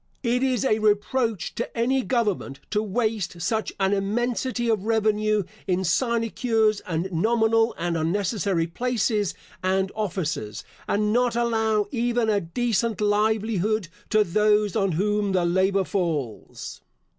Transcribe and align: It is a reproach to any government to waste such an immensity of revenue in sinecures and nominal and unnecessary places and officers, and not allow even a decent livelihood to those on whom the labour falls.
It 0.23 0.41
is 0.41 0.65
a 0.65 0.79
reproach 0.79 1.53
to 1.53 1.77
any 1.77 2.01
government 2.01 2.59
to 2.71 2.81
waste 2.81 3.39
such 3.39 3.71
an 3.79 3.93
immensity 3.93 4.67
of 4.67 4.85
revenue 4.85 5.43
in 5.67 5.83
sinecures 5.83 6.79
and 6.87 7.07
nominal 7.11 7.75
and 7.77 7.95
unnecessary 7.95 8.65
places 8.65 9.35
and 9.63 9.91
officers, 9.93 10.63
and 10.87 11.13
not 11.13 11.35
allow 11.35 11.85
even 11.91 12.31
a 12.31 12.41
decent 12.41 12.99
livelihood 12.99 13.89
to 14.09 14.23
those 14.23 14.75
on 14.75 14.93
whom 14.93 15.33
the 15.33 15.45
labour 15.45 15.83
falls. 15.83 16.81